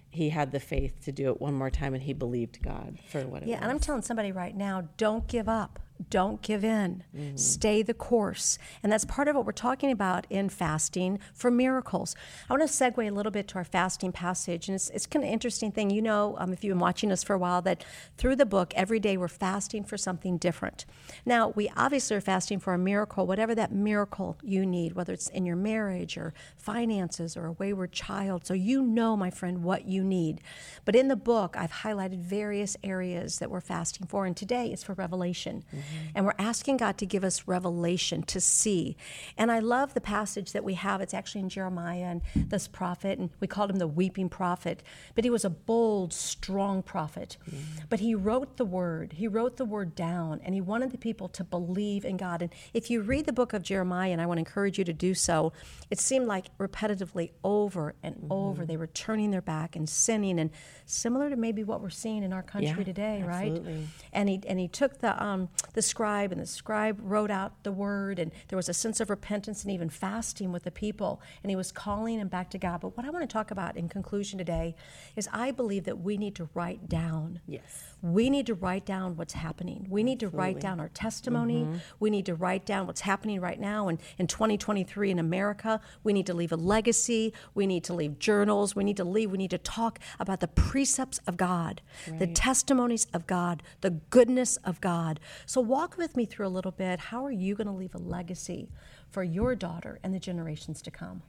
he 0.09 0.29
had 0.29 0.51
the 0.51 0.59
faith 0.59 1.03
to 1.03 1.11
do 1.11 1.29
it 1.29 1.41
one 1.41 1.53
more 1.53 1.69
time, 1.69 1.93
and 1.93 2.01
he 2.01 2.13
believed 2.13 2.61
God 2.61 2.97
for 3.09 3.21
what 3.27 3.43
it 3.43 3.49
yeah, 3.49 3.55
was. 3.55 3.63
and 3.63 3.71
I'm 3.71 3.79
telling 3.79 4.01
somebody 4.01 4.31
right 4.31 4.55
now, 4.55 4.87
don't 4.97 5.27
give 5.27 5.49
up. 5.49 5.79
Don't 6.09 6.41
give 6.41 6.63
in. 6.63 7.03
Mm-hmm. 7.15 7.35
Stay 7.37 7.81
the 7.81 7.93
course. 7.93 8.57
And 8.83 8.91
that's 8.91 9.05
part 9.05 9.27
of 9.27 9.35
what 9.35 9.45
we're 9.45 9.51
talking 9.51 9.91
about 9.91 10.27
in 10.29 10.49
fasting 10.49 11.19
for 11.33 11.51
miracles. 11.51 12.15
I 12.49 12.53
want 12.53 12.67
to 12.67 12.73
segue 12.73 13.07
a 13.07 13.11
little 13.11 13.31
bit 13.31 13.47
to 13.49 13.55
our 13.55 13.63
fasting 13.63 14.11
passage. 14.11 14.67
And 14.67 14.75
it's, 14.75 14.89
it's 14.91 15.05
kind 15.05 15.25
of 15.25 15.31
interesting 15.31 15.71
thing. 15.71 15.89
You 15.89 16.01
know, 16.01 16.35
um, 16.39 16.53
if 16.53 16.63
you've 16.63 16.73
been 16.73 16.79
watching 16.79 17.11
us 17.11 17.23
for 17.23 17.33
a 17.33 17.37
while, 17.37 17.61
that 17.63 17.83
through 18.17 18.35
the 18.35 18.45
book, 18.45 18.73
every 18.75 18.99
day 18.99 19.17
we're 19.17 19.27
fasting 19.27 19.83
for 19.83 19.97
something 19.97 20.37
different. 20.37 20.85
Now, 21.25 21.49
we 21.49 21.69
obviously 21.75 22.15
are 22.17 22.21
fasting 22.21 22.59
for 22.59 22.73
a 22.73 22.77
miracle, 22.77 23.25
whatever 23.25 23.55
that 23.55 23.71
miracle 23.71 24.37
you 24.43 24.65
need, 24.65 24.93
whether 24.93 25.13
it's 25.13 25.29
in 25.29 25.45
your 25.45 25.55
marriage 25.55 26.17
or 26.17 26.33
finances 26.57 27.35
or 27.35 27.47
a 27.47 27.51
wayward 27.53 27.91
child. 27.91 28.45
So 28.45 28.53
you 28.53 28.81
know, 28.81 29.17
my 29.17 29.29
friend, 29.29 29.63
what 29.63 29.85
you 29.87 30.03
need. 30.03 30.41
But 30.85 30.95
in 30.95 31.07
the 31.07 31.15
book, 31.15 31.55
I've 31.57 31.71
highlighted 31.71 32.19
various 32.19 32.77
areas 32.83 33.39
that 33.39 33.49
we're 33.49 33.61
fasting 33.61 34.07
for. 34.07 34.25
And 34.25 34.35
today 34.35 34.71
it's 34.71 34.83
for 34.83 34.93
revelation. 34.93 35.63
Mm-hmm. 35.73 35.86
And 36.15 36.25
we're 36.25 36.33
asking 36.39 36.77
God 36.77 36.97
to 36.97 37.05
give 37.05 37.23
us 37.23 37.47
revelation 37.47 38.23
to 38.23 38.39
see. 38.39 38.97
And 39.37 39.51
I 39.51 39.59
love 39.59 39.93
the 39.93 40.01
passage 40.01 40.51
that 40.51 40.63
we 40.63 40.75
have. 40.75 41.01
It's 41.01 41.13
actually 41.13 41.41
in 41.41 41.49
Jeremiah 41.49 42.05
and 42.05 42.21
this 42.35 42.67
prophet, 42.67 43.19
and 43.19 43.29
we 43.39 43.47
called 43.47 43.69
him 43.69 43.77
the 43.77 43.87
weeping 43.87 44.29
prophet. 44.29 44.83
But 45.15 45.23
he 45.23 45.29
was 45.29 45.45
a 45.45 45.49
bold, 45.49 46.13
strong 46.13 46.83
prophet. 46.83 47.37
Mm-hmm. 47.49 47.85
But 47.89 47.99
he 47.99 48.15
wrote 48.15 48.57
the 48.57 48.65
word, 48.65 49.13
he 49.13 49.27
wrote 49.27 49.57
the 49.57 49.65
word 49.65 49.95
down, 49.95 50.41
and 50.43 50.53
he 50.53 50.61
wanted 50.61 50.91
the 50.91 50.97
people 50.97 51.27
to 51.29 51.43
believe 51.43 52.05
in 52.05 52.17
God. 52.17 52.41
And 52.41 52.51
if 52.73 52.89
you 52.89 53.01
read 53.01 53.25
the 53.25 53.33
book 53.33 53.53
of 53.53 53.63
Jeremiah, 53.63 54.11
and 54.11 54.21
I 54.21 54.25
want 54.25 54.37
to 54.37 54.41
encourage 54.41 54.77
you 54.77 54.83
to 54.85 54.93
do 54.93 55.13
so, 55.13 55.53
it 55.89 55.99
seemed 55.99 56.27
like 56.27 56.55
repetitively 56.57 57.31
over 57.43 57.95
and 58.03 58.15
mm-hmm. 58.15 58.31
over 58.31 58.65
they 58.65 58.77
were 58.77 58.87
turning 58.87 59.31
their 59.31 59.41
back 59.41 59.75
and 59.75 59.87
sinning, 59.87 60.39
and 60.39 60.51
similar 60.85 61.29
to 61.29 61.35
maybe 61.35 61.63
what 61.63 61.81
we're 61.81 61.89
seeing 61.89 62.23
in 62.23 62.33
our 62.33 62.43
country 62.43 62.69
yeah, 62.69 62.83
today, 62.83 63.23
absolutely. 63.25 63.73
right? 63.73 63.83
And 64.13 64.29
he 64.29 64.41
and 64.47 64.59
he 64.59 64.67
took 64.67 64.99
the 64.99 65.21
um, 65.23 65.49
the 65.77 65.81
scribe, 65.83 66.31
and 66.31 66.41
the 66.41 66.45
scribe 66.47 66.99
wrote 67.03 67.29
out 67.29 67.61
the 67.61 67.71
word, 67.71 68.17
and 68.17 68.31
there 68.47 68.57
was 68.57 68.67
a 68.67 68.73
sense 68.73 68.99
of 68.99 69.11
repentance 69.11 69.61
and 69.61 69.71
even 69.71 69.91
fasting 69.91 70.51
with 70.51 70.63
the 70.63 70.71
people, 70.71 71.21
and 71.43 71.51
he 71.51 71.55
was 71.55 71.71
calling 71.71 72.17
them 72.17 72.29
back 72.29 72.49
to 72.49 72.57
God. 72.57 72.81
But 72.81 72.97
what 72.97 73.05
I 73.05 73.11
want 73.11 73.21
to 73.21 73.31
talk 73.31 73.51
about 73.51 73.77
in 73.77 73.87
conclusion 73.87 74.39
today 74.39 74.75
is 75.15 75.29
I 75.31 75.51
believe 75.51 75.83
that 75.83 75.99
we 75.99 76.17
need 76.17 76.33
to 76.37 76.49
write 76.55 76.89
down. 76.89 77.41
Yes. 77.45 77.93
We 78.01 78.31
need 78.31 78.47
to 78.47 78.55
write 78.55 78.87
down 78.87 79.17
what's 79.17 79.33
happening. 79.33 79.85
We 79.87 80.01
need 80.01 80.23
Absolutely. 80.23 80.31
to 80.31 80.37
write 80.37 80.59
down 80.59 80.79
our 80.79 80.89
testimony. 80.89 81.63
Mm-hmm. 81.63 81.77
We 81.99 82.09
need 82.09 82.25
to 82.25 82.35
write 82.35 82.65
down 82.65 82.87
what's 82.87 83.01
happening 83.01 83.39
right 83.39 83.59
now. 83.59 83.87
And 83.87 83.99
in 84.17 84.25
2023 84.25 85.11
in 85.11 85.19
America, 85.19 85.79
we 86.03 86.11
need 86.11 86.25
to 86.25 86.33
leave 86.33 86.51
a 86.51 86.55
legacy. 86.55 87.33
We 87.53 87.67
need 87.67 87.83
to 87.83 87.93
leave 87.93 88.17
journals. 88.17 88.75
We 88.75 88.83
need 88.83 88.97
to 88.97 89.03
leave. 89.03 89.31
We 89.31 89.37
need 89.37 89.51
to 89.51 89.57
talk 89.59 89.99
about 90.19 90.39
the 90.39 90.47
precepts 90.47 91.19
of 91.27 91.37
God, 91.37 91.81
right. 92.07 92.19
the 92.19 92.27
testimonies 92.27 93.05
of 93.13 93.27
God, 93.27 93.61
the 93.81 93.91
goodness 93.91 94.57
of 94.57 94.81
God. 94.81 95.19
So 95.45 95.66
walk 95.67 95.97
with 95.97 96.15
me 96.15 96.25
through 96.25 96.47
a 96.47 96.49
little 96.49 96.71
bit. 96.71 96.99
How 96.99 97.25
are 97.25 97.31
you 97.31 97.55
going 97.55 97.67
to 97.67 97.73
leave 97.73 97.93
a 97.93 97.99
legacy 97.99 98.69
for 99.09 99.23
your 99.23 99.55
daughter 99.55 99.99
and 100.03 100.13
the 100.13 100.19
generations 100.19 100.81
to 100.83 100.91
come? 100.91 101.21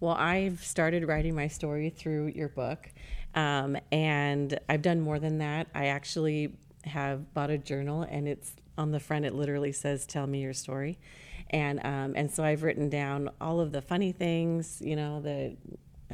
Well, 0.00 0.14
I've 0.14 0.62
started 0.62 1.06
writing 1.06 1.34
my 1.34 1.48
story 1.48 1.90
through 1.90 2.26
your 2.34 2.48
book, 2.48 2.90
um, 3.34 3.76
and 3.92 4.58
I've 4.68 4.82
done 4.82 5.00
more 5.00 5.18
than 5.18 5.38
that. 5.38 5.68
I 5.74 5.86
actually 5.86 6.52
have 6.84 7.32
bought 7.32 7.50
a 7.50 7.58
journal, 7.58 8.02
and 8.02 8.28
it's 8.28 8.54
on 8.76 8.90
the 8.90 9.00
front. 9.00 9.24
It 9.24 9.34
literally 9.34 9.72
says, 9.72 10.04
"Tell 10.04 10.26
me 10.26 10.42
your 10.42 10.52
story," 10.52 10.98
and 11.50 11.78
um, 11.84 12.14
and 12.16 12.30
so 12.30 12.44
I've 12.44 12.64
written 12.64 12.90
down 12.90 13.30
all 13.40 13.60
of 13.60 13.72
the 13.72 13.80
funny 13.80 14.12
things, 14.12 14.82
you 14.84 14.96
know, 14.96 15.22
um, 15.24 15.56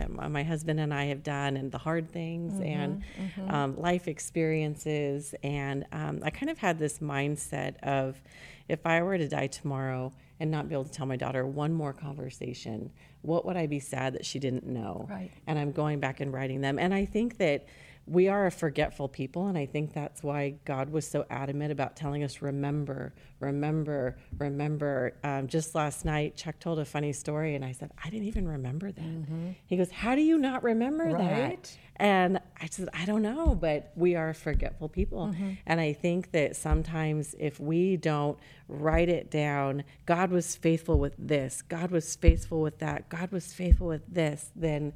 my 0.08 0.42
husband 0.42 0.80
and 0.80 0.92
I 0.94 1.06
have 1.06 1.22
done, 1.22 1.56
and 1.56 1.70
the 1.70 1.78
hard 1.78 2.10
things, 2.10 2.54
mm-hmm, 2.54 2.62
and 2.62 3.02
mm-hmm. 3.20 3.50
Um, 3.54 3.76
life 3.80 4.08
experiences. 4.08 5.34
And 5.42 5.84
um, 5.92 6.20
I 6.22 6.30
kind 6.30 6.50
of 6.50 6.58
had 6.58 6.78
this 6.78 6.98
mindset 6.98 7.76
of 7.82 8.20
if 8.68 8.86
I 8.86 9.02
were 9.02 9.18
to 9.18 9.28
die 9.28 9.48
tomorrow 9.48 10.12
and 10.38 10.50
not 10.50 10.68
be 10.68 10.74
able 10.74 10.84
to 10.84 10.90
tell 10.92 11.06
my 11.06 11.16
daughter 11.16 11.46
one 11.46 11.72
more 11.72 11.92
conversation, 11.92 12.90
what 13.22 13.44
would 13.44 13.56
I 13.56 13.66
be 13.66 13.80
sad 13.80 14.14
that 14.14 14.24
she 14.24 14.38
didn't 14.38 14.66
know? 14.66 15.06
Right. 15.10 15.30
And 15.46 15.58
I'm 15.58 15.72
going 15.72 16.00
back 16.00 16.20
and 16.20 16.32
writing 16.32 16.60
them. 16.60 16.78
And 16.78 16.94
I 16.94 17.04
think 17.04 17.38
that 17.38 17.66
we 18.10 18.26
are 18.26 18.46
a 18.46 18.50
forgetful 18.50 19.08
people, 19.08 19.46
and 19.46 19.56
I 19.56 19.66
think 19.66 19.94
that's 19.94 20.20
why 20.20 20.56
God 20.64 20.90
was 20.90 21.06
so 21.06 21.24
adamant 21.30 21.70
about 21.70 21.94
telling 21.94 22.24
us, 22.24 22.42
remember, 22.42 23.14
remember, 23.38 24.18
remember. 24.36 25.14
Um, 25.22 25.46
just 25.46 25.76
last 25.76 26.04
night, 26.04 26.36
Chuck 26.36 26.58
told 26.58 26.80
a 26.80 26.84
funny 26.84 27.12
story, 27.12 27.54
and 27.54 27.64
I 27.64 27.70
said, 27.70 27.92
I 28.04 28.10
didn't 28.10 28.26
even 28.26 28.48
remember 28.48 28.90
that. 28.90 29.04
Mm-hmm. 29.04 29.50
He 29.64 29.76
goes, 29.76 29.92
How 29.92 30.16
do 30.16 30.22
you 30.22 30.38
not 30.38 30.64
remember 30.64 31.04
right? 31.04 31.18
that? 31.18 31.76
And 31.96 32.40
I 32.60 32.66
said, 32.68 32.88
I 32.92 33.04
don't 33.04 33.22
know, 33.22 33.54
but 33.54 33.92
we 33.94 34.16
are 34.16 34.34
forgetful 34.34 34.88
people. 34.88 35.28
Mm-hmm. 35.28 35.52
And 35.66 35.80
I 35.80 35.92
think 35.92 36.32
that 36.32 36.56
sometimes 36.56 37.36
if 37.38 37.60
we 37.60 37.96
don't 37.96 38.38
write 38.66 39.08
it 39.08 39.30
down, 39.30 39.84
God 40.04 40.32
was 40.32 40.56
faithful 40.56 40.98
with 40.98 41.14
this, 41.16 41.62
God 41.62 41.92
was 41.92 42.16
faithful 42.16 42.60
with 42.60 42.80
that, 42.80 43.08
God 43.08 43.30
was 43.30 43.52
faithful 43.52 43.86
with 43.86 44.02
this, 44.12 44.50
then 44.56 44.94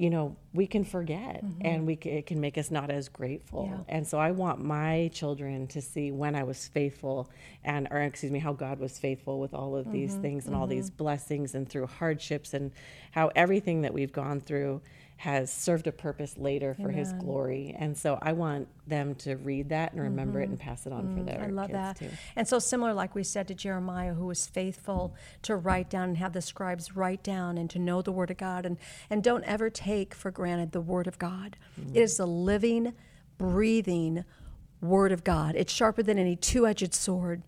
you 0.00 0.08
know 0.08 0.34
we 0.54 0.66
can 0.66 0.82
forget 0.82 1.44
mm-hmm. 1.44 1.60
and 1.62 1.86
we 1.86 1.92
it 2.04 2.24
can 2.24 2.40
make 2.40 2.56
us 2.56 2.70
not 2.70 2.90
as 2.90 3.10
grateful 3.10 3.68
yeah. 3.70 3.96
and 3.96 4.06
so 4.06 4.18
i 4.18 4.30
want 4.30 4.58
my 4.58 5.10
children 5.12 5.66
to 5.66 5.82
see 5.82 6.10
when 6.10 6.34
i 6.34 6.42
was 6.42 6.68
faithful 6.68 7.28
and 7.64 7.86
or 7.90 8.00
excuse 8.00 8.32
me 8.32 8.38
how 8.38 8.54
god 8.54 8.78
was 8.78 8.98
faithful 8.98 9.38
with 9.38 9.52
all 9.52 9.76
of 9.76 9.84
mm-hmm. 9.84 9.92
these 9.92 10.14
things 10.14 10.46
and 10.46 10.54
mm-hmm. 10.54 10.62
all 10.62 10.66
these 10.66 10.88
blessings 10.88 11.54
and 11.54 11.68
through 11.68 11.86
hardships 11.86 12.54
and 12.54 12.72
how 13.10 13.30
everything 13.36 13.82
that 13.82 13.92
we've 13.92 14.12
gone 14.12 14.40
through 14.40 14.80
has 15.20 15.52
served 15.52 15.86
a 15.86 15.92
purpose 15.92 16.38
later 16.38 16.72
for 16.72 16.88
Amen. 16.88 16.94
his 16.94 17.12
glory. 17.12 17.76
And 17.78 17.94
so 17.94 18.18
I 18.22 18.32
want 18.32 18.68
them 18.86 19.14
to 19.16 19.36
read 19.36 19.68
that 19.68 19.92
and 19.92 20.00
remember 20.00 20.38
mm-hmm. 20.38 20.44
it 20.44 20.48
and 20.48 20.58
pass 20.58 20.86
it 20.86 20.94
on 20.94 21.04
mm-hmm. 21.04 21.18
for 21.18 21.24
their 21.24 21.42
I 21.42 21.48
love 21.48 21.70
that. 21.72 21.98
Too. 21.98 22.08
And 22.36 22.48
so 22.48 22.58
similar 22.58 22.94
like 22.94 23.14
we 23.14 23.22
said 23.22 23.46
to 23.48 23.54
Jeremiah 23.54 24.14
who 24.14 24.24
was 24.24 24.46
faithful 24.46 25.14
to 25.42 25.56
write 25.56 25.90
down 25.90 26.08
and 26.08 26.16
have 26.16 26.32
the 26.32 26.40
scribes 26.40 26.96
write 26.96 27.22
down 27.22 27.58
and 27.58 27.68
to 27.68 27.78
know 27.78 28.00
the 28.00 28.12
word 28.12 28.30
of 28.30 28.38
God 28.38 28.64
and 28.64 28.78
and 29.10 29.22
don't 29.22 29.44
ever 29.44 29.68
take 29.68 30.14
for 30.14 30.30
granted 30.30 30.72
the 30.72 30.80
word 30.80 31.06
of 31.06 31.18
God. 31.18 31.58
Mm-hmm. 31.78 31.96
It 31.96 32.00
is 32.00 32.16
the 32.16 32.26
living 32.26 32.94
breathing 33.36 34.24
word 34.80 35.12
of 35.12 35.22
God. 35.22 35.54
It's 35.54 35.70
sharper 35.70 36.02
than 36.02 36.18
any 36.18 36.34
two-edged 36.34 36.94
sword. 36.94 37.42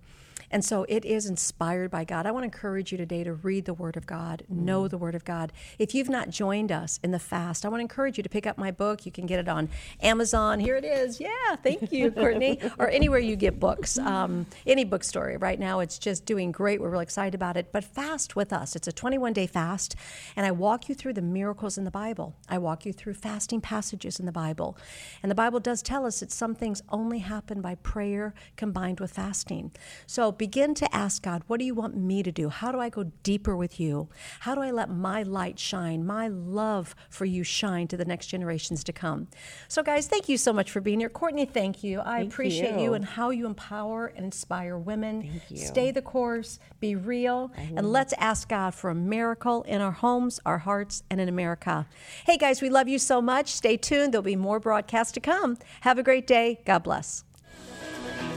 And 0.53 0.63
so 0.65 0.85
it 0.89 1.05
is 1.07 1.27
inspired 1.27 1.91
by 1.91 2.05
God. 2.05 2.27
I 2.27 2.31
want 2.31 2.43
to 2.43 2.45
encourage 2.45 2.93
you 2.93 2.99
today 2.99 3.25
to 3.25 3.33
read 3.33 3.65
the 3.65 3.73
Word 3.73 3.97
of 3.97 4.07
God, 4.07 4.45
mm. 4.53 4.59
know 4.59 4.87
the 4.87 4.99
Word 4.99 5.15
of 5.15 5.25
God. 5.25 5.51
If 5.79 5.95
you've 5.95 6.11
not 6.11 6.29
joined 6.29 6.71
us 6.71 7.01
in 7.03 7.11
the 7.11 7.19
fast, 7.19 7.65
I 7.65 7.71
want 7.71 7.79
to 7.79 7.83
encourage 7.83 8.19
you 8.19 8.23
to 8.23 8.29
pick 8.29 8.47
up 8.47 8.59
my 8.59 8.71
book. 8.71 9.07
You 9.07 9.13
can 9.13 9.25
get 9.25 9.41
it 9.41 9.49
on 9.49 9.71
Amazon. 10.03 10.61
Here 10.61 10.77
it 10.77 10.85
is. 10.85 11.21
Yeah, 11.21 11.57
thank 11.63 11.91
you, 11.91 12.11
Courtney. 12.13 12.61
or 12.79 12.91
anywhere 12.91 13.19
you 13.19 13.35
get 13.35 13.59
books, 13.59 13.97
um, 13.99 14.47
any 14.67 14.85
bookstore. 14.85 15.39
Right 15.41 15.59
now, 15.59 15.81
it's 15.81 15.99
just 15.99 16.27
doing 16.27 16.53
great. 16.53 16.81
We're 16.81 16.91
really 16.91 17.05
excited 17.05 17.35
about 17.35 17.57
it. 17.57 17.73
But 17.73 17.85
fast 17.85 18.37
with 18.37 18.53
us. 18.53 18.77
It's 18.77 18.87
a 18.87 18.93
21 18.93 19.33
day 19.33 19.47
fast, 19.47 19.97
and 20.37 20.45
I 20.45 20.51
walk 20.51 20.91
you 20.91 20.95
through 20.95 21.15
the 21.15 21.23
miracles 21.23 21.79
in 21.79 21.85
the 21.85 21.91
Bible. 21.91 22.37
I 22.49 22.59
walk 22.59 22.85
you 22.85 22.93
through 22.93 23.15
fasting 23.15 23.63
passages 23.63 24.21
in 24.21 24.27
the 24.27 24.33
Bible. 24.33 24.77
And 25.23 25.31
the 25.31 25.35
Bible 25.35 25.61
does 25.61 25.81
tell 25.81 26.05
us 26.05 26.21
that 26.21 26.31
some 26.31 26.55
things 26.55 26.83
only 26.91 27.21
happen 27.21 27.63
by 27.63 27.77
prayer 27.77 28.35
combined 28.57 29.01
with 29.01 29.13
fasting. 29.13 29.73
So 30.07 30.31
begin 30.43 30.75
to 30.75 30.93
ask 30.93 31.23
God, 31.23 31.41
what 31.47 31.61
do 31.61 31.65
you 31.65 31.73
want 31.73 31.97
me 31.97 32.21
to 32.21 32.33
do? 32.33 32.49
How 32.49 32.73
do 32.73 32.81
I 32.81 32.89
go 32.89 33.05
deeper 33.23 33.57
with 33.57 33.79
you? 33.79 34.09
How 34.41 34.57
do 34.57 34.61
I 34.61 34.73
let 34.73 34.91
my 34.91 35.23
light 35.23 35.57
shine, 35.57 36.05
my 36.05 36.27
love 36.27 36.97
for 37.11 37.25
you 37.25 37.45
shine 37.45 37.87
to 37.87 37.97
the 37.97 38.05
next 38.05 38.27
generations 38.27 38.83
to 38.83 38.93
come? 38.93 39.29
So, 39.69 39.85
guys, 39.85 40.09
thank 40.09 40.29
you 40.29 40.37
so 40.37 40.53
much 40.53 40.73
for 40.73 40.81
being 40.81 40.99
here. 40.99 41.09
Courtney, 41.09 41.45
thank 41.45 41.85
you. 41.85 42.01
I 42.01 42.19
thank 42.19 42.33
appreciate 42.33 42.75
you. 42.75 42.87
you. 42.87 42.95
and 42.95 43.05
how 43.05 43.31
you 43.31 43.47
empower 43.47 44.09
and 44.09 44.25
inspire 44.25 44.77
women. 44.77 45.41
Stay 45.55 45.93
the 45.93 46.03
course, 46.03 46.59
be 46.81 46.97
real, 46.97 47.53
and 47.57 47.93
let's 47.93 48.13
ask 48.19 48.49
God 48.49 48.75
for 48.75 48.91
a 48.91 48.97
miracle 48.97 49.63
in 49.63 49.81
our 49.81 49.93
homes, 49.93 50.41
our 50.45 50.59
hearts, 50.59 51.05
and 51.09 51.21
in 51.21 51.29
America. 51.29 51.87
Hey, 52.27 52.37
guys, 52.37 52.61
we 52.61 52.69
love 52.69 52.89
you 52.89 52.99
so 52.99 53.23
much. 53.23 53.53
Stay 53.53 53.77
tuned. 53.77 54.13
There'll 54.13 54.23
be 54.23 54.35
more 54.35 54.59
broadcasts 54.59 55.13
to 55.13 55.21
come. 55.21 55.57
Have 55.83 55.99
a 55.99 56.03
great 56.03 56.27
day. 56.27 56.63
God 56.65 56.81
bless. 56.81 57.23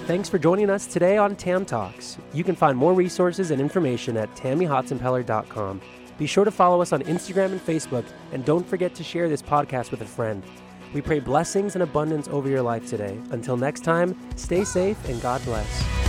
Thanks 0.05 0.29
for 0.29 0.37
joining 0.37 0.69
us 0.69 0.85
today 0.85 1.17
on 1.17 1.35
Tam 1.35 1.65
Talks. 1.65 2.19
You 2.31 2.43
can 2.43 2.55
find 2.55 2.77
more 2.77 2.93
resources 2.93 3.49
and 3.49 3.59
information 3.59 4.17
at 4.17 4.31
tammyhotsenpiller.com. 4.35 5.81
Be 6.19 6.27
sure 6.27 6.45
to 6.45 6.51
follow 6.51 6.79
us 6.79 6.93
on 6.93 7.01
Instagram 7.01 7.53
and 7.53 7.59
Facebook, 7.59 8.05
and 8.31 8.45
don't 8.45 8.67
forget 8.67 8.93
to 8.95 9.03
share 9.03 9.27
this 9.27 9.41
podcast 9.41 9.89
with 9.89 10.01
a 10.01 10.05
friend. 10.05 10.43
We 10.93 11.01
pray 11.01 11.19
blessings 11.19 11.75
and 11.75 11.81
abundance 11.81 12.27
over 12.27 12.47
your 12.47 12.61
life 12.61 12.87
today. 12.87 13.19
Until 13.31 13.57
next 13.57 13.83
time, 13.83 14.15
stay 14.35 14.63
safe 14.63 15.03
and 15.09 15.19
God 15.23 15.43
bless. 15.43 16.04